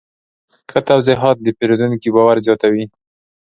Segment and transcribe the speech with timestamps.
[0.71, 2.85] ښه توضیحات د پیرودونکي باور زیاتوي.